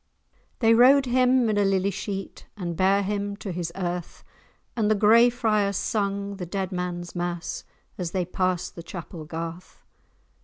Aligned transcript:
They 0.61 0.73
rowed 0.73 1.05
him 1.05 1.47
in 1.47 1.59
a 1.59 1.63
lily 1.63 1.91
sheet, 1.91 2.47
And 2.57 2.75
bare 2.75 3.03
him 3.03 3.37
to 3.37 3.51
his 3.51 3.71
earth, 3.75 4.23
And 4.75 4.89
the 4.89 4.95
Gray 4.95 5.29
Friars 5.29 5.77
sung 5.77 6.37
the 6.37 6.45
dead 6.47 6.71
man's 6.71 7.13
mass, 7.13 7.65
As 7.99 8.09
they 8.09 8.25
pass'd 8.25 8.73
the 8.73 8.81
Chapel 8.81 9.25
Garth. 9.25 9.83